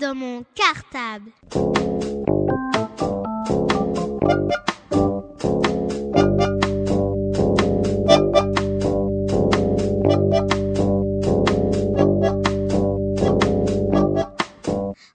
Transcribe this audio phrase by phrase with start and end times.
[0.00, 1.30] dans mon cartable.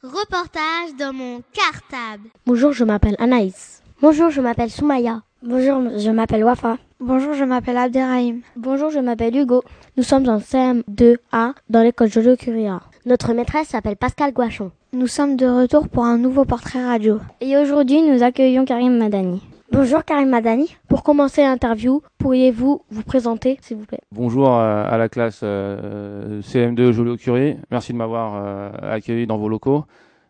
[0.02, 2.30] Reportage dans mon cartable.
[2.46, 3.82] Bonjour, je m'appelle Anaïs.
[4.02, 5.22] Bonjour, je m'appelle Soumaya.
[5.42, 6.78] Bonjour, je m'appelle Wafa.
[7.00, 8.42] Bonjour, je m'appelle Abderrahim.
[8.56, 9.62] Bonjour, je m'appelle Hugo.
[9.98, 12.82] Nous sommes en CM2A dans l'école Joliot Curia.
[13.06, 14.72] Notre maîtresse s'appelle Pascal Guachon.
[14.94, 17.20] Nous sommes de retour pour un nouveau portrait radio.
[17.42, 19.42] Et aujourd'hui, nous accueillons Karim Madani.
[19.74, 20.78] Bonjour Karim Madani.
[20.88, 24.00] Pour commencer l'interview, pourriez-vous vous présenter, s'il vous plaît?
[24.14, 27.58] Bonjour à la classe euh, CM2 Joliot Curie.
[27.72, 29.84] Merci de m'avoir euh, accueilli dans vos locaux.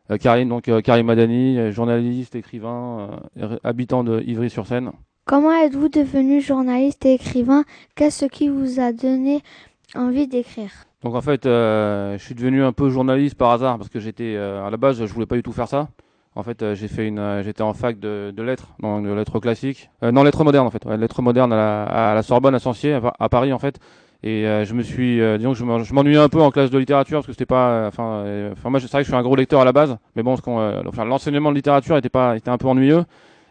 [0.09, 3.19] Euh, Karim, donc Karim Madani, journaliste, écrivain,
[3.63, 4.94] habitant de Ivry-sur-Seine.
[5.25, 7.66] Comment êtes-vous devenu journaliste et écrivain?
[7.94, 9.44] Qu'est-ce qui vous a donné
[9.94, 10.71] envie d'écrire?
[11.03, 14.70] Donc en fait, je suis devenu un peu journaliste par hasard parce que j'étais à
[14.70, 15.89] la base, je voulais pas du tout faire ça.
[16.35, 16.63] En fait,
[16.98, 20.72] une, j'étais en fac de, lettres, donc de lettres classiques, euh, non lettres modernes en
[20.72, 23.80] fait, ouais, lettres modernes à la, Sorbonne à Sancier, à, Paris en fait.
[24.23, 26.80] Et euh, je me suis, euh, disons que je m'ennuyais un peu en classe de
[26.80, 28.23] littérature parce que c'était pas, enfin,
[28.66, 30.36] moi c'est vrai que je suis un gros lecteur à la base, mais bon,
[31.05, 33.03] l'enseignement de littérature était pas, était un peu ennuyeux.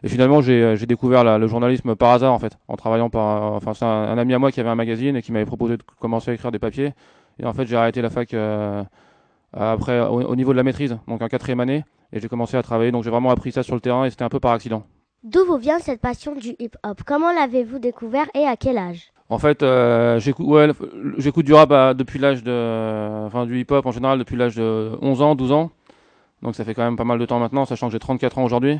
[0.05, 3.85] Et finalement, j'ai découvert le journalisme par hasard en fait, en travaillant par, enfin c'est
[3.85, 6.35] un, ami à moi qui avait un magazine et qui m'avait proposé de commencer à
[6.35, 6.95] écrire des papiers.
[7.43, 8.35] Et en fait, j'ai arrêté la fac
[9.53, 12.93] après au, niveau de la maîtrise, donc en quatrième année et j'ai commencé à travailler.
[12.93, 14.85] Donc j'ai vraiment appris ça sur le terrain et c'était un peu par accident.
[15.25, 17.03] D'où vous vient cette passion du hip-hop?
[17.07, 19.13] Comment l'avez-vous découvert et à quel âge?
[19.29, 23.93] En fait, euh, j'écoute ouais, du rap bah, depuis l'âge de, enfin du hip-hop en
[23.93, 25.71] général depuis l'âge de 11 ans, 12 ans.
[26.43, 28.45] Donc ça fait quand même pas mal de temps maintenant, sachant que j'ai 34 ans
[28.45, 28.79] aujourd'hui.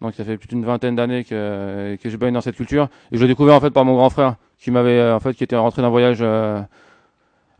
[0.00, 2.88] Donc ça fait plus d'une vingtaine d'années que, que je baigne dans cette culture.
[3.10, 5.42] Et je l'ai découvert en fait par mon grand frère qui m'avait en fait qui
[5.42, 6.60] était rentré d'un voyage euh,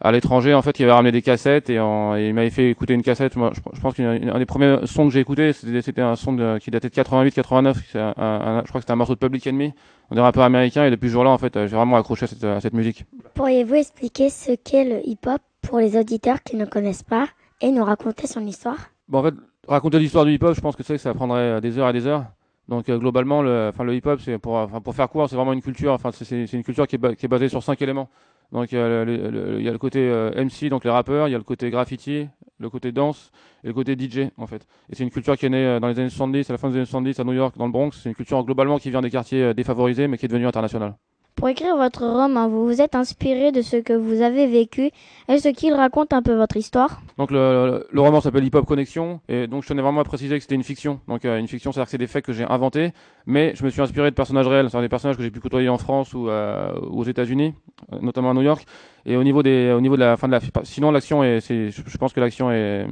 [0.00, 3.02] à l'étranger, en fait, il avait ramené des cassettes et, il m'avait fait écouter une
[3.02, 3.34] cassette.
[3.36, 6.70] Moi, je, pense qu'un des premiers sons que j'ai écouté, c'était un son de, qui
[6.70, 7.74] datait de 88-89.
[7.92, 9.74] je crois que c'était un morceau de Public Enemy,
[10.10, 10.84] on dirait un peu américain.
[10.84, 13.04] Et depuis ce jour-là, en fait, j'ai vraiment accroché à cette, à cette musique.
[13.34, 17.26] Pourriez-vous expliquer ce qu'est le hip-hop pour les auditeurs qui ne connaissent pas
[17.60, 18.78] et nous raconter son histoire?
[19.08, 19.34] Bon, en fait,
[19.66, 22.26] raconter l'histoire du hip-hop, je pense que c'est ça prendrait des heures et des heures.
[22.68, 25.54] Donc euh, globalement, le, enfin, le hip-hop, c'est pour, enfin, pour faire court, c'est vraiment
[25.54, 25.92] une culture.
[25.92, 28.08] Enfin, c'est une culture qui est, qui est basée sur cinq éléments.
[28.52, 31.44] Donc il y, a le, côté euh, MC, donc les rappeurs, il y a le
[31.44, 32.28] côté graffiti,
[32.58, 33.30] le côté danse
[33.62, 34.66] et le côté DJ en fait.
[34.88, 36.70] Et c'est une culture qui est née euh, dans les années 70, à la fin
[36.70, 37.90] des années 70 à New York, dans le Bronx.
[37.92, 40.94] C'est une culture globalement qui vient des quartiers euh, défavorisés mais qui est devenue internationale.
[41.38, 44.90] Pour écrire votre roman, vous vous êtes inspiré de ce que vous avez vécu.
[45.28, 47.00] Est-ce qu'il raconte un peu votre histoire?
[47.16, 50.42] Donc le, roman s'appelle Hip Hop Connexion et donc je tenais vraiment à préciser que
[50.42, 50.98] c'était une fiction.
[51.06, 52.92] Donc une fiction, c'est-à-dire que c'est des faits que j'ai inventés,
[53.24, 55.68] mais je me suis inspiré de personnages réels, c'est-à-dire des personnages que j'ai pu côtoyer
[55.68, 57.54] en France ou aux États-Unis
[58.02, 58.66] notamment à New York.
[59.06, 61.98] Et au niveau des, au niveau de la fin de la, sinon l'action est, je,
[61.98, 62.84] pense que l'action est,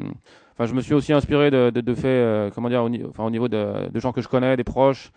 [0.52, 3.48] enfin, je me suis aussi inspiré de, faits, euh, comment dire, au, enfin, au niveau
[3.48, 5.10] de, gens que je connais, des proches.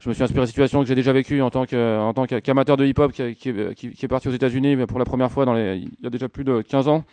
[0.00, 3.12] Je me suis inspiré de situations que j'ai déjà vécues en tant qu'amateur de hip-hop
[3.12, 6.06] qui, qui, qui, est parti aux États-Unis pour la première fois dans les, il y
[6.06, 7.04] a déjà plus de 15 ans.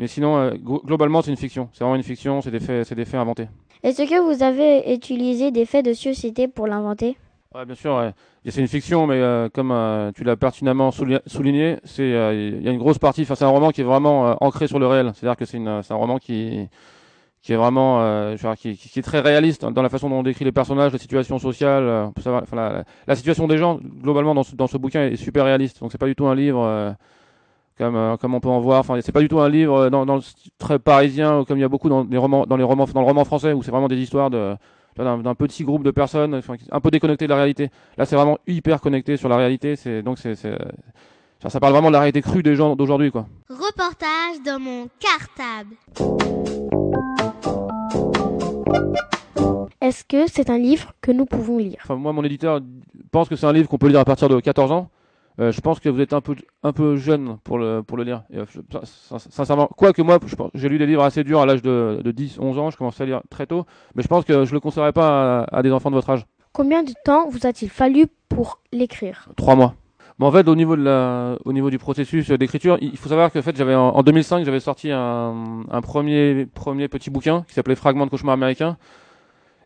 [0.00, 1.68] Mais sinon, euh, globalement, c'est une fiction.
[1.72, 2.42] C'est vraiment une fiction.
[2.42, 3.48] C'est des faits, c'est des faits inventés.
[3.84, 7.16] Est-ce que vous avez utilisé des faits de société pour l'inventer?
[7.54, 7.94] Ouais, bien sûr.
[7.94, 8.12] Ouais.
[8.44, 12.78] C'est une fiction, mais euh, comme euh, tu l'as pertinemment souligné, il y a une
[12.78, 13.22] grosse partie.
[13.22, 15.12] Enfin, c'est un roman qui est vraiment ancré sur le réel.
[15.14, 16.68] C'est-à-dire que c'est un roman qui
[17.42, 20.52] qui est vraiment qui, qui, est très réaliste dans la façon dont on décrit les
[20.52, 22.10] personnages, la situation sociale.
[23.06, 25.80] La, situation des gens globalement dans ce, bouquin est super réaliste.
[25.80, 26.96] Donc c'est pas du tout un livre
[27.78, 28.80] comme comme on peut en voir.
[28.80, 30.22] Enfin, c'est pas du tout un livre dans, le
[30.58, 33.06] très parisien comme il y a beaucoup dans les romans dans les romans dans le
[33.06, 34.56] roman français où c'est vraiment des histoires de
[35.04, 37.70] d'un petit groupe de personnes, un peu déconnecté de la réalité.
[37.98, 39.76] Là, c'est vraiment hyper connecté sur la réalité.
[40.02, 43.26] Donc ça, ça, parle vraiment de la réalité crue des gens d'aujourd'hui, quoi.
[43.50, 45.76] Reportage dans mon cartable.
[49.86, 52.60] Est-ce que c'est un livre que nous pouvons lire enfin, Moi, mon éditeur
[53.12, 54.90] pense que c'est un livre qu'on peut lire à partir de 14 ans.
[55.38, 58.02] Euh, je pense que vous êtes un peu un peu jeune pour le pour le
[58.02, 58.24] lire.
[58.32, 58.44] Et, euh,
[59.30, 60.18] sincèrement, quoique moi,
[60.54, 62.70] j'ai lu des livres assez durs à l'âge de, de 10, 11 ans.
[62.70, 65.62] Je commençais à lire très tôt, mais je pense que je le conseillerais pas à,
[65.62, 66.26] des enfants de votre âge.
[66.52, 69.74] Combien de temps vous a-t-il fallu pour l'écrire Trois mois.
[70.18, 73.30] Bon, en fait, au niveau de la, au niveau du processus d'écriture, il faut savoir
[73.30, 77.54] que en fait, j'avais en, 2005, j'avais sorti un, un premier premier petit bouquin qui
[77.54, 78.78] s'appelait Fragments de cauchemar américain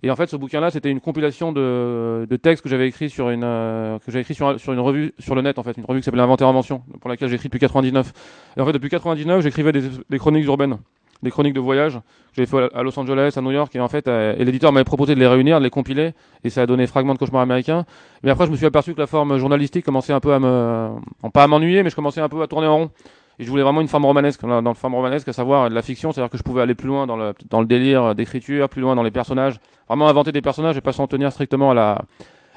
[0.03, 3.29] et en fait, ce bouquin-là, c'était une compilation de, de textes que j'avais écrit sur
[3.31, 5.85] une euh, que j'avais écrit sur, sur une revue sur le net en fait, une
[5.85, 8.13] revue qui s'appelait Inventaire Invention, pour laquelle j'écris depuis 99.
[8.57, 10.79] Et en fait, depuis 99, j'écrivais des, chroniques urbaines,
[11.23, 12.01] des chroniques de voyage.
[12.33, 15.15] J'avais fait à Los Angeles, à New York, et en fait, euh, l'éditeur m'avait proposé
[15.15, 16.13] de les réunir, de les compiler,
[16.45, 17.85] et ça a donné fragments de cauchemar américain.
[18.23, 20.91] Mais après, je me suis aperçu que la forme journalistique commençait un peu à me,
[21.33, 22.91] pas à m'ennuyer, mais je commençais un peu à tourner en rond.
[23.41, 24.43] Et je voulais vraiment une forme romanesque.
[24.43, 26.89] Dans le forme romanesque, à savoir de la fiction, c'est-à-dire que je pouvais aller plus
[26.89, 29.59] loin dans le, délire d'écriture, plus loin dans les personnages,
[29.89, 32.05] vraiment inventer des personnages et pas s'en tenir strictement à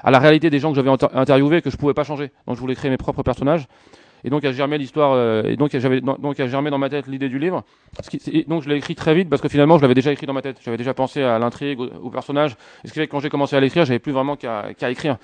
[0.04, 2.32] la, réalité des gens que j'avais interviewés que je pouvais pas changer.
[2.46, 3.66] Donc je voulais créer mes propres personnages.
[4.24, 7.06] Et donc a germé l'histoire, euh, et donc j'avais donc a germé dans ma tête
[7.06, 7.62] l'idée du livre.
[8.32, 10.32] et donc je l'ai écrit très vite parce que finalement je l'avais déjà écrit dans
[10.34, 10.58] ma tête.
[10.62, 12.56] J'avais déjà pensé à l'intrigue, au, personnage.
[12.84, 15.16] Et ce qui fait que quand j'ai commencé à l'écrire, j'avais plus vraiment qu'à écrire.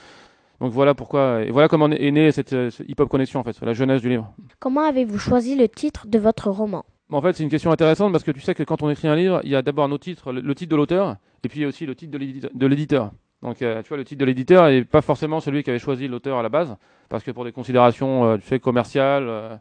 [0.61, 2.55] Donc voilà pourquoi, et voilà comment est née cette,
[2.87, 4.33] hip-hop connexion en fait, la jeunesse du livre.
[4.59, 6.85] Comment avez-vous choisi le titre de votre roman?
[7.11, 9.17] En fait, c'est une question intéressante parce que tu sais que quand on écrit un
[9.17, 11.95] livre, il y a d'abord nos titres, le, titre de l'auteur, et puis aussi le
[11.95, 13.11] titre de l'éditeur.
[13.43, 16.09] Donc euh, tu vois, le titre de l'éditeur n'est pas forcément celui qui avait choisi
[16.09, 16.77] l'auteur à la base,
[17.09, 19.57] parce que pour des considérations euh, tu sais, commerciales, euh,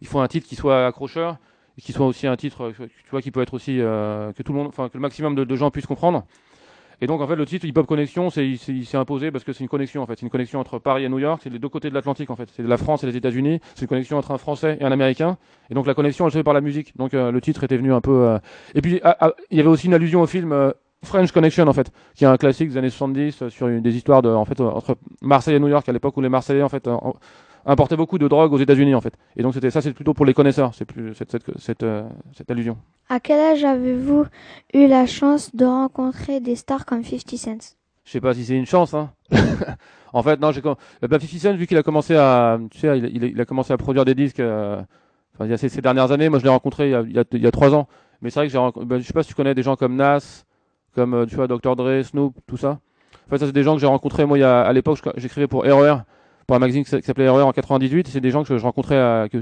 [0.00, 1.38] il faut un titre qui soit accrocheur,
[1.78, 4.58] et qui soit aussi un titre, tu vois, qui peut être aussi que tout le
[4.58, 6.26] monde, enfin que le maximum de, de gens puissent comprendre.
[7.02, 9.52] Et donc en fait le titre Hip Hop Connexion, c'est il s'est imposé parce que
[9.52, 11.58] c'est une connexion en fait, c'est une connexion entre Paris et New York, c'est les
[11.58, 14.18] deux côtés de l'Atlantique en fait, c'est la France et les États-Unis, c'est une connexion
[14.18, 15.36] entre un Français et un Américain.
[15.68, 16.96] Et donc la connexion elle se fait par la musique.
[16.96, 18.12] Donc euh, le titre était venu un peu.
[18.12, 18.38] Euh,
[18.76, 20.52] et puis ah, ah, il y avait aussi une allusion au film.
[20.52, 20.70] Euh,
[21.02, 24.22] French Connection en fait, qui est un classique des années 70 sur une, des histoires
[24.22, 26.88] de en fait entre Marseille et New York à l'époque où les Marseillais en fait
[27.64, 29.14] importait beaucoup de drogue aux États-Unis en fait.
[29.36, 32.08] Et donc c'était ça, c'est plutôt pour les connaisseurs, c'est plus cette, cette, cette, euh,
[32.36, 32.76] cette, allusion.
[33.08, 34.26] À quel âge avez-vous
[34.74, 38.56] eu la chance de rencontrer des stars comme 50 Cent Je sais pas si c'est
[38.56, 39.10] une chance, hein.
[40.12, 43.24] en fait, non, j'ai bah, 50 Cent vu qu'il a commencé à, tu sais, il,
[43.24, 44.40] il, a commencé à produire des disques.
[44.40, 44.80] Euh,
[45.34, 47.00] enfin, il y a ces, ces, dernières années, moi je l'ai rencontré il y, a,
[47.02, 47.88] il, y a, il y a trois ans.
[48.20, 49.96] Mais c'est vrai que j'ai, bah, je sais pas si tu connais des gens comme
[49.96, 50.44] Nas,
[50.94, 52.78] comme euh, tu vois Dr Dre, Snoop, tout ça.
[53.26, 54.26] En fait, ça c'est des gens que j'ai rencontrés.
[54.26, 55.96] Moi, il y a, à l'époque, j'écrivais pour RER
[56.46, 58.08] pour un magazine qui s'appelait Erreur en 98.
[58.08, 59.38] C'est des gens que je, rencontrais à, que,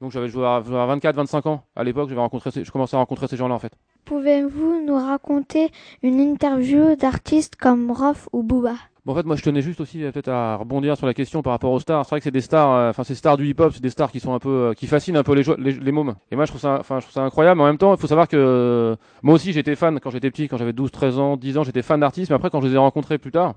[0.00, 1.64] donc j'avais joué à 24, 25 ans.
[1.74, 3.72] À l'époque, je commençais à rencontrer ces gens-là en fait.
[4.04, 5.70] Pouvez-vous nous raconter
[6.02, 8.74] une interview d'artistes comme Rof ou Booba?
[9.08, 11.52] En fait, moi, je tenais juste aussi euh, peut-être à rebondir sur la question par
[11.52, 12.04] rapport aux stars.
[12.04, 14.12] C'est vrai que c'est des stars, euh, enfin, ces stars du hip-hop, c'est des stars
[14.12, 16.14] qui sont un peu, euh, qui fascinent un peu les, les, les, mômes.
[16.30, 17.56] Et moi, je trouve ça, enfin, je trouve ça incroyable.
[17.56, 20.46] Mais en même temps, il faut savoir que moi aussi, j'étais fan quand j'étais petit,
[20.46, 22.28] quand j'avais 12, 13 ans, 10 ans, j'étais fan d'artistes.
[22.28, 23.54] Mais après, quand je les ai rencontrés plus tard,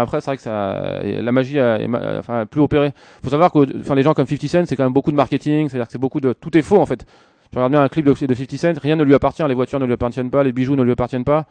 [0.00, 1.78] après, c'est vrai que ça, la magie a,
[2.18, 2.92] enfin, plus opérée.
[3.22, 5.68] Faut savoir que, enfin, les gens comme 50 Cent, c'est quand même beaucoup de marketing,
[5.68, 7.04] c'est-à-dire que c'est beaucoup de, tout est faux en fait.
[7.52, 9.84] Je regarde bien un clip de, 50 Cent, rien ne lui appartient, les voitures ne
[9.84, 11.46] lui appartiennent pas, les bijoux ne lui appartiennent pas.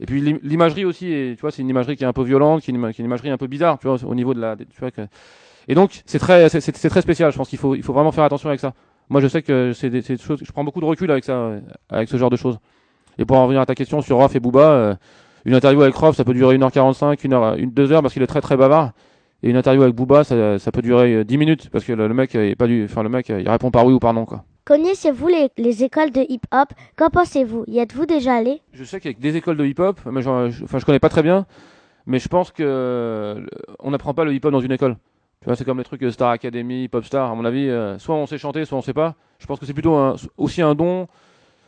[0.00, 2.62] Et puis l'imagerie aussi, et, tu vois, c'est une imagerie qui est un peu violente,
[2.62, 4.90] qui est une, imagerie un peu bizarre, tu vois, au niveau de la, tu vois,
[4.90, 5.02] que...
[5.68, 7.30] et donc c'est très, c'est très spécial.
[7.30, 8.72] Je pense qu'il faut, il faut vraiment faire attention avec ça.
[9.10, 11.50] Moi, je sais que c'est des, choses, je prends beaucoup de recul avec ça,
[11.90, 12.58] avec ce genre de choses.
[13.18, 14.70] Et pour en revenir à ta question sur Rof et Booba.
[14.70, 14.94] Euh,
[15.44, 18.22] une interview avec Rof, ça peut durer 1h45, 1 heure, une, 2 heures parce qu'il
[18.22, 18.92] est très très bavard.
[19.42, 22.34] Et une interview avec Booba, ça, ça peut durer 10 minutes parce que le, mec,
[22.34, 24.44] est pas du, enfin le mec, il répond par oui ou par non quoi.
[24.64, 26.68] Connaissez-vous les, les, écoles de hip-hop?
[26.96, 27.64] Qu'en pensez-vous?
[27.66, 28.62] Y êtes-vous déjà allé?
[28.72, 30.28] Je sais qu'il y a des écoles de hip-hop, mais je,
[30.62, 31.46] enfin je connais pas très bien,
[32.06, 33.44] mais je pense que
[33.80, 34.96] on n'apprend pas le hip-hop dans une école.
[35.42, 37.32] Tu vois, c'est comme les trucs Star Academy, Pop Star.
[37.32, 39.16] À mon avis, euh, soit on sait chanter, soit on sait pas.
[39.40, 41.08] Je pense que c'est plutôt un, aussi un don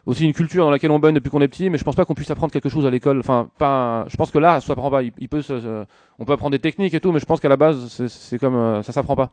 [0.07, 2.05] aussi une culture dans laquelle on baigne depuis qu'on est petit, mais je pense pas
[2.05, 3.19] qu'on puisse apprendre quelque chose à l'école.
[3.21, 4.05] Enfin, pas.
[4.09, 5.03] Je pense que là, ça s'apprend pas.
[5.03, 5.43] Il, peut,
[6.19, 8.57] on peut apprendre des techniques et tout, mais je pense qu'à la base, c'est comme
[8.57, 9.31] euh, ça s'apprend pas.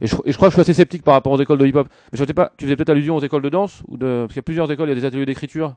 [0.00, 1.88] Et je, crois que je suis assez sceptique par rapport aux écoles de hip-hop.
[2.12, 2.52] Mais je sais pas.
[2.56, 4.70] Tu faisais peut-être allusion aux écoles de danse ou de, parce qu'il y a plusieurs
[4.70, 4.88] écoles.
[4.88, 5.76] Il y a des ateliers d'écriture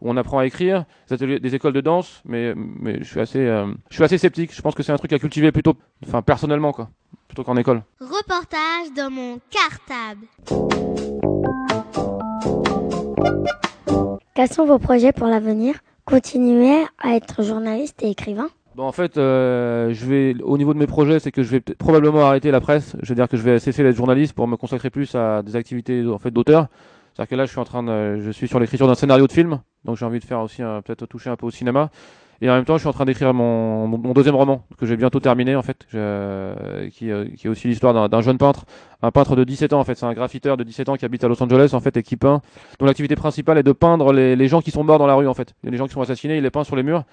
[0.00, 3.66] où on apprend à écrire, des écoles de danse, mais mais je suis assez, euh,
[3.90, 4.54] je suis assez sceptique.
[4.54, 5.74] Je pense que c'est un truc à cultiver plutôt,
[6.06, 6.90] enfin personnellement quoi,
[7.28, 7.82] plutôt qu'en école.
[8.00, 10.26] Reportage dans mon cartable.
[14.34, 15.76] Quels sont vos projets pour l'avenir?
[16.06, 18.48] Continuer à être journaliste et écrivain?
[18.74, 21.60] Bon, en fait, euh, je vais, au niveau de mes projets, c'est que je vais
[21.60, 22.96] probablement arrêter la presse.
[23.00, 25.54] Je veux dire que je vais cesser d'être journaliste pour me consacrer plus à des
[25.54, 26.66] activités en fait d'auteur.
[27.14, 29.32] C'est-à-dire que là, je suis en train de, je suis sur l'écriture d'un scénario de
[29.32, 31.90] film, donc j'ai envie de faire aussi peut-être toucher un peu au cinéma.
[32.44, 35.18] Et en même temps, je suis en train d'écrire mon, deuxième roman, que j'ai bientôt
[35.18, 38.66] terminé en fait, euh, qui, est aussi l'histoire d'un jeune peintre,
[39.00, 41.24] un peintre de 17 ans en fait, c'est un graffiteur de 17 ans qui habite
[41.24, 42.42] à Los Angeles en fait et qui peint,
[42.78, 45.26] dont l'activité principale est de peindre les, les, gens qui sont morts dans la rue
[45.26, 45.54] en fait.
[45.64, 47.04] Des gens qui sont assassinés, il les peint sur les murs.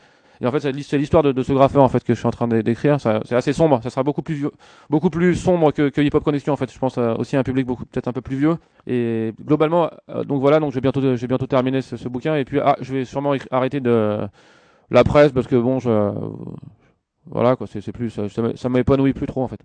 [0.42, 2.50] Et en fait, c'est l'histoire de, ce graffeur en fait que je suis en train
[2.50, 3.00] d'écrire.
[3.00, 4.48] C'est assez sombre, ça sera beaucoup plus
[4.90, 6.74] beaucoup plus sombre que, Hip Hop Connection en fait.
[6.74, 8.58] Je pense aussi à un public peut-être un peu plus vieux.
[8.86, 12.44] Et globalement, euh, donc voilà, donc j'ai bientôt j'ai bientôt terminé ce, ce, bouquin et
[12.44, 14.28] puis ah, je vais sûrement arrêter de
[14.92, 16.12] la presse parce que bon, je,
[17.26, 19.60] voilà quoi, c'est plus, ça, m'épanouit plus trop en fait.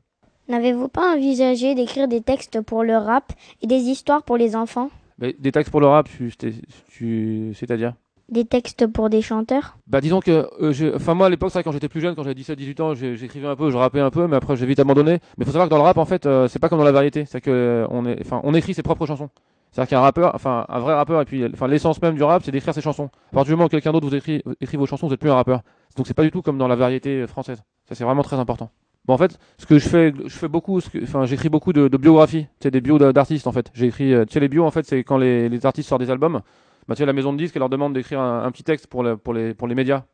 [0.48, 4.90] N'avez-vous pas envisagé d'écrire des textes pour le rap et des histoires pour les enfants?
[5.18, 7.94] Mais Des textes pour le rap, tu, c'est-à-dire?
[8.28, 9.76] Des textes pour des chanteurs?
[9.86, 12.82] Bah disons que, euh, enfin moi à l'époque, quand j'étais plus jeune, quand j'avais 17-18
[12.82, 15.20] ans, j'écrivais un peu, je rappais un peu, mais après j'ai vite abandonné.
[15.38, 16.92] Mais faut savoir que dans le rap, en fait, euh, c'est pas comme dans la
[16.92, 19.30] variété, c'est que euh, on est, enfin, on écrit ses propres chansons.
[19.76, 22.50] C'est-à-dire qu'un rappeur, enfin un vrai rappeur, et puis enfin l'essence même du rap, c'est
[22.50, 23.10] d'écrire ses chansons.
[23.30, 25.30] À partir du moment où quelqu'un d'autre vous écrit, écrit vos chansons, vous n'êtes plus
[25.30, 25.60] un rappeur.
[25.98, 27.62] Donc c'est pas du tout comme dans la variété française.
[27.86, 28.70] Ça c'est vraiment très important.
[29.04, 31.96] Bon, en fait, ce que je fais, je fais beaucoup, enfin, j'écris beaucoup de, de
[31.98, 33.70] biographies, c'est des bios d'artistes en fait.
[33.74, 36.10] J'ai écrit, tu sais, les bios en fait, c'est quand les, les, artistes sortent des
[36.10, 36.40] albums,
[36.88, 39.34] bah, tu sais, la maison de disques, leur demande d'écrire un, petit texte pour, pour,
[39.34, 40.04] les, pour les médias.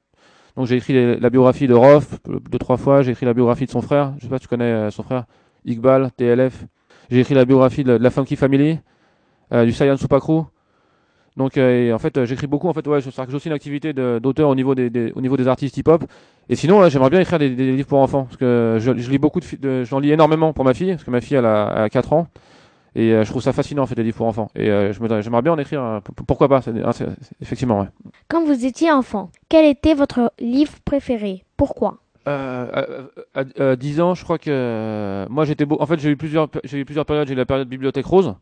[0.56, 3.70] Donc j'ai écrit la biographie de Roth deux trois fois, j'ai écrit la biographie de
[3.70, 5.26] son frère, je sais pas si tu connais son frère,
[5.64, 6.66] Iqbal, TLF.
[7.10, 8.76] J'ai écrit la biographie de, la Funky Family, euh,
[9.52, 10.42] du Sayan Supakru.
[11.36, 14.50] Donc euh, en fait euh, j'écris beaucoup en fait ouais j'ai aussi une activité d'auteur
[14.50, 16.04] au niveau des, des, au niveau des artistes hip hop
[16.50, 19.18] et sinon j'aimerais bien écrire des, des, livres pour enfants parce que je, je lis
[19.18, 21.72] beaucoup de, de j'en lis énormément pour ma fille parce que ma fille elle a,
[21.74, 22.26] elle a 4 ans
[22.94, 25.42] et euh, je trouve ça fascinant en fait les livres pour enfants et euh, j'aimerais
[25.42, 26.74] bien en écrire pourquoi pas c'est,
[27.40, 27.88] effectivement ouais.
[28.28, 31.44] Quand vous étiez enfant quel était votre livre préféré?
[31.56, 31.96] Pourquoi?
[32.28, 32.84] Euh,
[33.34, 35.76] à, à, à, 10 ans, je crois que moi j'étais beau.
[35.80, 37.26] En fait, j'ai eu plusieurs, j'ai eu plusieurs périodes.
[37.26, 38.36] J'ai eu la période bibliothèque rose.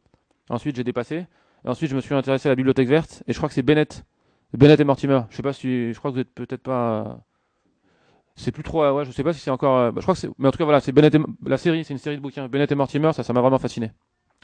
[0.50, 1.26] Ensuite, j'ai dépassé.
[1.64, 3.22] Et ensuite, je me suis intéressé à la bibliothèque verte.
[3.26, 4.04] Et je crois que c'est Bennett,
[4.52, 5.22] Bennett et Mortimer.
[5.30, 7.20] Je sais pas si, je crois que vous êtes peut-être pas.
[8.36, 8.88] C'est plus trop.
[8.90, 9.92] Ouais, je sais pas si c'est encore.
[9.96, 10.30] je crois que c'est.
[10.38, 11.14] Mais en tout cas, voilà, c'est Bennett.
[11.14, 11.20] Et...
[11.46, 12.48] La série, c'est une série de bouquins.
[12.48, 13.92] Bennett et Mortimer, ça, ça m'a vraiment fasciné.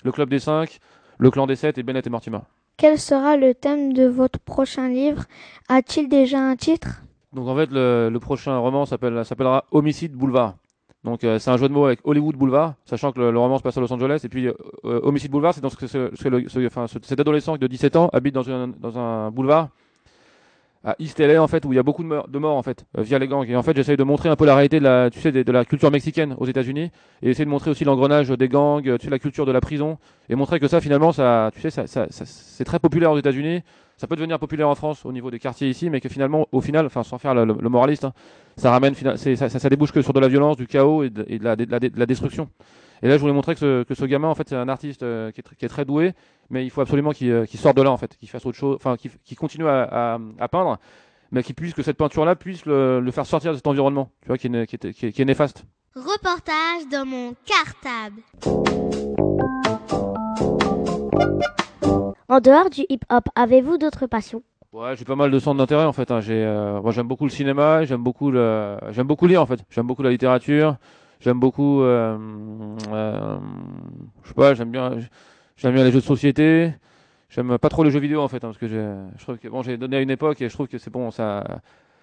[0.04, 0.78] Le club des 5,
[1.18, 2.40] le clan des 7 et Bennett et Mortimer.
[2.76, 5.24] Quel sera le thème de votre prochain livre?
[5.68, 7.02] A-t-il déjà un titre?
[7.32, 10.56] Donc en fait, le, le prochain roman s'appellera Homicide Boulevard.
[11.06, 13.62] Donc euh, c'est un jeu de mots avec Hollywood Boulevard, sachant que le, roman se
[13.62, 14.22] passe à Los Angeles.
[14.24, 17.94] Et puis euh, Homicide Boulevard, c'est donc ce, ce, ce, enfin, cet adolescent de 17
[17.94, 19.68] ans habite dans un, dans un boulevard
[20.84, 23.02] à East en fait où il y a beaucoup de de morts en fait euh,
[23.02, 23.48] via les gangs.
[23.48, 25.52] Et en fait, j'essaye de montrer un peu la réalité de la, tu sais, de,
[25.52, 26.90] la culture mexicaine aux États-Unis
[27.22, 29.98] et essayer de montrer aussi l'engrenage des gangs, tu sais, la culture de la prison
[30.28, 33.62] et montrer que ça finalement, ça, tu sais, ça, ça, c'est très populaire aux États-Unis
[33.96, 36.60] ça peut devenir populaire en France au niveau des quartiers ici, mais que finalement, au
[36.60, 38.12] final, enfin sans faire le, moraliste, hein,
[38.56, 39.16] ça ramène, ça,
[39.48, 42.48] ça, débouche que sur de la violence, du chaos et de, de la, destruction.
[43.02, 45.02] Et là, je voulais montrer que ce, que ce gamin, en fait, c'est un artiste
[45.02, 46.12] euh, qui, est qui, est très doué,
[46.50, 48.56] mais il faut absolument qu'il euh, qu sorte de là, en fait, qu'il fasse autre
[48.56, 49.82] chose, enfin, qu'il continue à,
[50.14, 50.78] à, à, peindre,
[51.30, 54.28] mais qu'il puisse que cette peinture-là puisse le, le, faire sortir de cet environnement, tu
[54.28, 55.64] vois, qui est, qui est, qui est, qui est néfaste.
[55.94, 58.22] Reportage dans mon cartable.
[62.28, 64.42] En dehors du hip-hop, avez-vous d'autres passions?
[64.72, 66.10] Ouais, j'ai pas mal de centres d'intérêt en fait.
[66.10, 66.20] Hein.
[66.20, 69.60] J'ai, euh, moi, j'aime beaucoup le cinéma, j'aime beaucoup le, j'aime beaucoup lire en fait.
[69.70, 70.76] J'aime beaucoup la littérature,
[71.20, 72.16] j'aime beaucoup, euh,
[72.92, 73.38] euh,
[74.22, 74.98] je sais pas, j'aime bien,
[75.56, 76.72] j'aime bien les jeux de société.
[77.28, 79.62] J'aime pas trop les jeux vidéo en fait, hein, parce que je trouve que bon,
[79.62, 81.44] j'ai donné à une époque et je trouve que c'est bon, ça.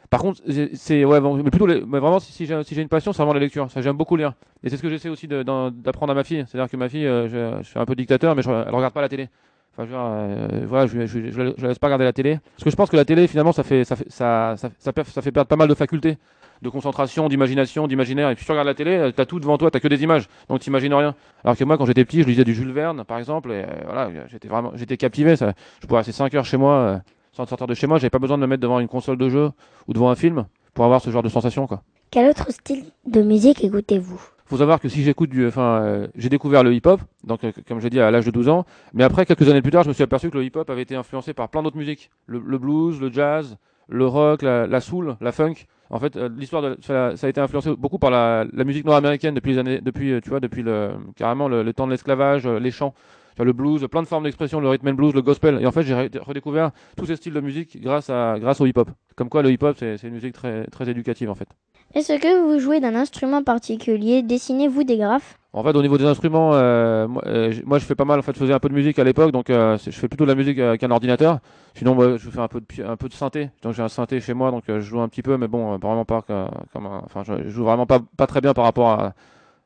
[0.09, 0.41] Par contre,
[0.73, 3.39] c'est ouais, mais plutôt, les, mais vraiment, si, si j'ai une passion, c'est vraiment la
[3.39, 3.71] lecture.
[3.71, 4.33] Ça, j'aime beaucoup lire.
[4.63, 6.45] Et c'est ce que j'essaie aussi d'apprendre à ma fille.
[6.47, 8.93] C'est-à-dire que ma fille, euh, je, je, suis un peu dictateur, mais je, elle regarde
[8.93, 9.29] pas la télé.
[9.75, 12.39] Enfin, je, euh, voilà, je, je, je, laisse pas regarder la télé.
[12.55, 14.91] Parce que je pense que la télé, finalement, ça fait, ça fait, ça, ça, ça,
[15.03, 16.17] ça fait perdre pas mal de facultés
[16.63, 18.29] de concentration, d'imagination, d'imaginaire.
[18.31, 20.61] Et puis tu regardes la télé, t'as tout devant toi, t'as que des images, donc
[20.61, 21.13] t'imagines rien.
[21.43, 23.83] Alors que moi, quand j'étais petit, je lisais du Jules Verne, par exemple, et euh,
[23.85, 25.35] voilà, j'étais vraiment, j'étais captivé.
[25.35, 26.97] Ça, je pouvais rester 5 heures chez moi, euh,
[27.33, 27.97] sans sortir de chez moi.
[27.99, 29.51] J'avais pas besoin de me mettre devant une console de jeu
[29.87, 31.83] ou devant un film pour avoir ce genre de sensation, quoi.
[32.09, 34.21] Quel autre style de musique écoutez-vous?
[34.53, 37.79] Faut savoir que si j'écoute du, enfin, euh, j'ai découvert le hip-hop, donc euh, comme
[37.79, 39.93] j'ai dit à l'âge de 12 ans, mais après quelques années plus tard, je me
[39.93, 43.11] suis aperçu que le hip-hop avait été influencé par plein d'autres musiques, le, blues, le
[43.11, 43.57] jazz,
[43.87, 45.55] le rock, la, soul, la funk.
[45.89, 49.33] En fait, euh, l'histoire de ça, a été influencé beaucoup par la, la musique nord-américaine
[49.33, 52.69] depuis les années, depuis, tu vois, depuis le carrément le, le temps de l'esclavage, les
[52.71, 52.93] chants
[53.39, 55.59] le blues, plein de formes d'expression, le rhythm and blues, le gospel.
[55.61, 58.91] Et en fait, j'ai redécouvert tous ces styles de musique grâce à grâce au hip-hop.
[59.15, 61.47] Comme quoi, le hip-hop, c'est une musique très très éducative en fait.
[61.95, 64.23] Est-ce que vous jouez d'un instrument particulier?
[64.23, 65.37] Dessinez-vous des graphes?
[65.55, 68.17] En fait, au niveau des instruments, euh, moi, euh, moi, je fais pas mal.
[68.17, 70.23] En fait, je faisais un peu de musique à l'époque, donc euh, je fais plutôt
[70.23, 71.37] de la musique avec un ordinateur.
[71.75, 73.51] Sinon, je fais un peu de synthé.
[73.61, 76.03] Donc j'ai un synthé chez moi, donc je joue un petit peu, mais bon, vraiment
[76.03, 79.13] pas comme, enfin, je joue vraiment pas très bien par rapport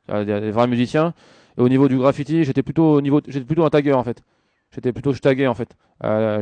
[0.08, 1.14] à, des, vrais musiciens.
[1.56, 4.22] Et au niveau du graffiti, j'étais plutôt au niveau, j'étais plutôt un tagueur en fait.
[4.72, 5.74] J'étais plutôt je en fait.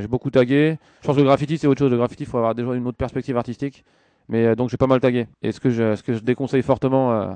[0.00, 0.78] J'ai beaucoup tagué.
[1.02, 1.92] Je pense que le graffiti c'est autre chose.
[1.92, 3.84] Le graffiti, il faut avoir déjà une autre perspective artistique.
[4.28, 5.26] Mais euh, donc j'ai pas mal tagué.
[5.42, 7.32] Et ce que je, ce que je déconseille fortement euh,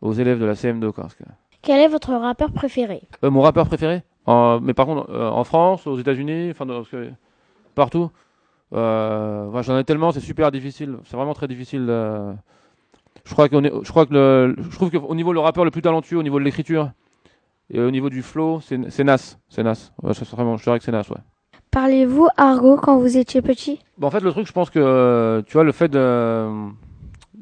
[0.00, 1.04] aux élèves de la CM2 quoi.
[1.04, 1.24] Parce que...
[1.62, 3.02] Quel est votre rappeur préféré?
[3.24, 4.02] Euh, Mon rappeur préféré?
[4.26, 6.66] Mais par contre, en France, aux États-Unis, enfin
[7.74, 8.10] partout.
[8.74, 10.98] Euh, J'en ai tellement, c'est super difficile.
[11.04, 11.86] C'est vraiment très difficile.
[13.24, 15.80] je crois qu'on je crois que le, je trouve qu'au niveau le rappeur le plus
[15.80, 16.90] talentueux, au niveau de l'écriture
[17.70, 19.36] et au niveau du flow, c'est Nas.
[19.48, 19.92] C'est Nas.
[20.02, 21.16] Ouais, ça, vraiment, je dirais que c'est Nas, ouais.
[21.70, 23.80] Parlez-vous argot quand vous étiez petit?
[23.98, 26.48] Bon, En fait, le truc, je pense que, euh, tu vois, le fait de,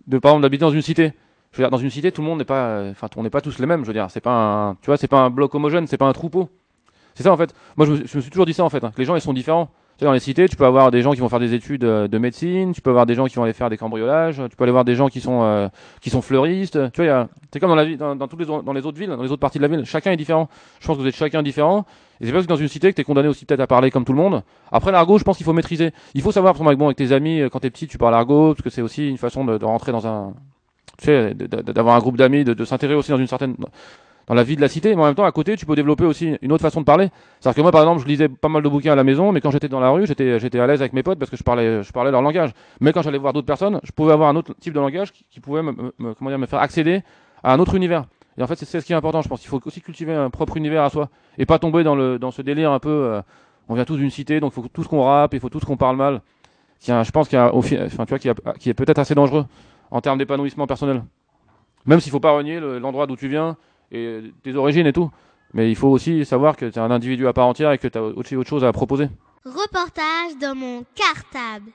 [0.07, 1.13] de par exemple, d'habiter dans une cité.
[1.53, 3.41] Je veux dire, dans une cité, tout le monde n'est pas, enfin, on n'est pas
[3.41, 3.83] tous les mêmes.
[3.83, 6.07] Je veux dire, c'est pas un, tu vois, c'est pas un bloc homogène, c'est pas
[6.07, 6.49] un troupeau.
[7.15, 7.55] C'est ça en fait.
[7.77, 8.85] Moi, je me, je me, suis toujours dit ça en fait.
[8.85, 9.71] Hein, que les gens, ils sont différents.
[9.97, 11.81] Tu sais, dans les cités, tu peux avoir des gens qui vont faire des études
[11.81, 14.65] de médecine, tu peux avoir des gens qui vont aller faire des cambriolages, tu peux
[14.65, 15.69] aller voir des gens qui sont euh,
[16.03, 16.79] qui sont fleuristes.
[16.93, 19.23] Tu vois, c'est comme dans la dans, dans toutes les dans les autres villes, dans
[19.23, 20.51] les autres parties de la ville, chacun est différent.
[20.81, 21.87] Je pense que vous êtes chacun différent.
[22.21, 23.91] Et c'est parce que dans une cité que tu es condamné aussi peut-être à parler
[23.91, 24.43] comme tout le monde.
[24.71, 25.93] Après l'argot, je pense qu'il faut maîtriser.
[26.13, 28.53] Il faut savoir, par exemple, bon, avec tes amis, quand t'es petit, tu parles argot,
[28.53, 30.35] parce que c'est aussi une façon de, de, rentrer dans un
[30.99, 33.55] tu sais, d'avoir un groupe d'amis, de, de s'intéresser aussi dans une certaine
[34.27, 36.05] dans la vie de la cité, mais en même temps, à côté, tu peux développer
[36.05, 37.11] aussi une autre façon de parler.
[37.39, 39.41] C'est-à-dire que moi, par exemple, je lisais pas mal de bouquins à la maison, mais
[39.41, 41.83] quand j'étais dans la rue, j'étais, à l'aise avec mes potes parce que je parlais,
[41.83, 42.51] je parlais leur langage.
[42.81, 45.41] Mais quand j'allais voir d'autres personnes, je pouvais avoir un autre type de langage qui,
[45.41, 47.03] pouvait me, comment dire, me faire accéder
[47.45, 48.05] à un autre univers.
[48.37, 49.45] Et en fait, c'est, ce qui est important, je pense.
[49.45, 52.33] Il faut aussi cultiver un propre univers à soi et pas tomber dans le, dans
[52.33, 53.23] ce délire un peu, euh,
[53.69, 55.61] on vient tous d'une cité, donc il faut tout ce qu'on rappe, il faut tout
[55.61, 56.21] ce qu'on parle mal.
[56.81, 58.29] Tiens, je pense qu'il y a, enfin, tu vois, qui,
[58.59, 59.47] qui est peut-être assez dangereux
[59.91, 61.05] en termes d'épanouissement personnel.
[61.87, 63.57] Même s'il faut pas renier l'endroit d'où tu viens,
[63.93, 65.11] et tes origines et tout.
[65.55, 67.89] Mais il faut aussi savoir que tu es un individu à part entière et que
[67.89, 69.09] tu as aussi autre chose à proposer.
[69.45, 71.71] Reportage dans mon cartable.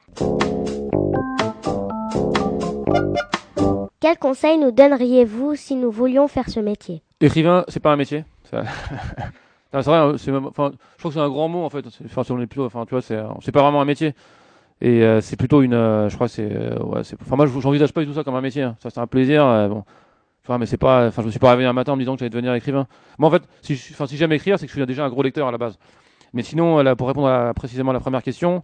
[4.00, 7.02] Quel conseil nous donneriez-vous si nous voulions faire ce métier?
[7.22, 8.26] Écrivain, c'est pas un métier.
[8.44, 8.66] c'est vrai,
[9.74, 10.72] je crois
[11.04, 11.86] que c'est un grand mot en fait.
[12.06, 14.14] Enfin, on est plutôt, enfin, tu vois, c'est, pas vraiment un métier.
[14.82, 17.94] Et euh, c'est plutôt une, euh, je crois que c'est, euh, ouais, enfin moi, j'envisage
[17.94, 18.64] pas du tout ça comme un métier.
[18.64, 18.76] Hein.
[18.82, 19.46] Ça, c'est un plaisir.
[19.70, 19.84] bon,
[20.44, 22.14] Enfin, mais c'est pas, enfin, je me suis pas réveillé un matin en me disant
[22.14, 22.88] que j'allais devenir écrivain.
[23.20, 25.22] Moi, en fait, si, enfin, si j'aime écrire, c'est que je suis déjà un gros
[25.22, 25.78] lecteur à la base.
[26.34, 28.64] Mais sinon, là, pour répondre à, précisément à la première question,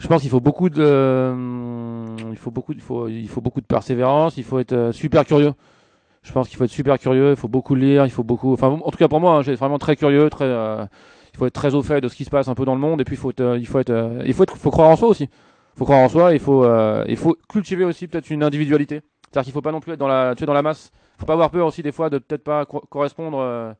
[0.00, 3.60] je pense qu'il faut beaucoup de, euh, il faut beaucoup, il faut, il faut beaucoup
[3.60, 5.52] de persévérance, il faut être euh, super curieux.
[6.22, 8.68] Je pense qu'il faut être super curieux, il faut beaucoup lire, il faut beaucoup, enfin,
[8.68, 10.84] en tout cas pour moi, hein, j'ai vraiment très curieux, très, euh,
[11.34, 12.80] il faut être très au fait de ce qui se passe un peu dans le
[12.80, 14.96] monde, et puis il faut être, il faut être, il faut être, faut croire en
[14.96, 15.24] soi aussi.
[15.24, 16.66] Il faut croire en soi, il faut,
[17.06, 19.00] il faut cultiver aussi peut-être une individualité.
[19.24, 21.26] C'est-à-dire qu'il faut pas non plus être dans la, tu es dans la masse faut
[21.26, 23.38] pas avoir peur aussi des fois de peut-être pas correspondre.
[23.38, 23.72] Euh,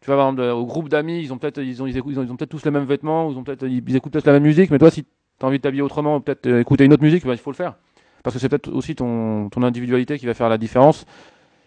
[0.00, 2.36] tu vas par au groupe d'amis, ils ont peut-être ils ont ils, écoutent, ils ont,
[2.36, 4.78] peut-être tous les mêmes vêtements, ils ont peut-être ils, écoutent peut-être la même musique, mais
[4.78, 5.10] toi si tu
[5.42, 7.56] as envie de t'habiller autrement, peut-être euh, écouter une autre musique, bah, il faut le
[7.56, 7.76] faire.
[8.24, 11.06] Parce que c'est peut-être aussi ton, ton individualité qui va faire la différence.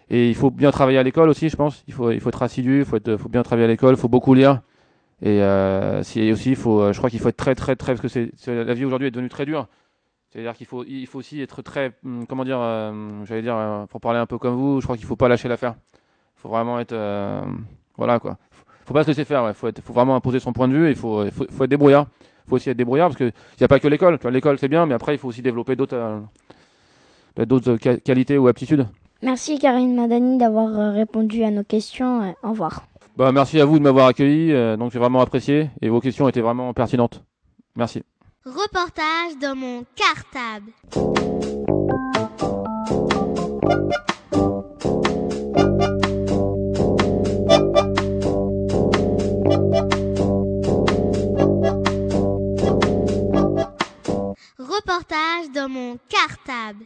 [0.10, 1.84] Et il faut bien travailler à l'école aussi, je pense.
[1.88, 4.00] Il faut, il faut être assidu, il faut, être, faut bien travailler à l'école, il
[4.00, 4.62] faut beaucoup lire.
[5.22, 8.08] Et euh, si, aussi, faut, je crois qu'il faut être très, très, très, parce que
[8.08, 9.68] c'est, la vie aujourd'hui est devenue très dure.
[10.36, 13.86] C'est-à-dire qu'il faut, il faut aussi être très, hum, comment dire, euh, j'allais dire, euh,
[13.86, 15.75] pour parler un peu comme vous, je crois qu'il faut pas lâcher l'affaire.
[16.38, 17.42] Il faut vraiment être, euh,
[17.96, 18.38] voilà quoi.
[18.84, 19.48] Faut pas se laisser faire.
[19.48, 20.89] Il faut, faut vraiment imposer son point de vue.
[20.89, 22.08] Il faut, faut, faut, être débrouillard.
[22.46, 24.20] Il faut aussi être débrouillard parce qu'il n'y a pas que l'école.
[24.30, 26.22] L'école c'est bien, mais après il faut aussi développer d'autres,
[27.38, 28.88] d'autres qualités ou aptitudes.
[29.24, 32.36] Merci Karine Madani d'avoir répondu à nos questions.
[32.44, 32.83] Au revoir.
[33.16, 34.51] Bah, merci à vous de m'avoir accueilli.
[34.77, 37.24] donc j'ai vraiment apprécié et vos questions étaient vraiment pertinentes.
[37.77, 38.03] Merci.
[38.48, 40.72] Reportage dans mon cartable.
[54.60, 56.84] Reportage dans mon cartable.